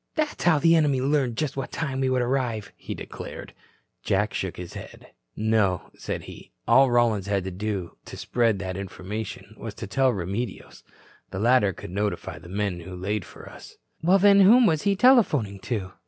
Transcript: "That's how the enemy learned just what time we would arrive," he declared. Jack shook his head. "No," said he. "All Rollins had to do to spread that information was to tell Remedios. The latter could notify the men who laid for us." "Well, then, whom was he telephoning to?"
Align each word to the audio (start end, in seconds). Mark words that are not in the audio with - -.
"That's 0.15 0.45
how 0.45 0.57
the 0.57 0.75
enemy 0.75 0.99
learned 0.99 1.37
just 1.37 1.55
what 1.55 1.71
time 1.71 1.99
we 1.99 2.09
would 2.09 2.23
arrive," 2.23 2.71
he 2.75 2.95
declared. 2.95 3.53
Jack 4.01 4.33
shook 4.33 4.57
his 4.57 4.73
head. 4.73 5.11
"No," 5.35 5.91
said 5.95 6.23
he. 6.23 6.49
"All 6.67 6.89
Rollins 6.89 7.27
had 7.27 7.43
to 7.43 7.51
do 7.51 7.97
to 8.05 8.17
spread 8.17 8.57
that 8.57 8.77
information 8.77 9.53
was 9.59 9.75
to 9.75 9.85
tell 9.85 10.11
Remedios. 10.11 10.81
The 11.29 11.37
latter 11.37 11.71
could 11.71 11.91
notify 11.91 12.39
the 12.39 12.49
men 12.49 12.79
who 12.79 12.95
laid 12.95 13.25
for 13.25 13.47
us." 13.47 13.77
"Well, 14.01 14.17
then, 14.17 14.39
whom 14.41 14.65
was 14.65 14.81
he 14.81 14.95
telephoning 14.95 15.59
to?" 15.59 15.93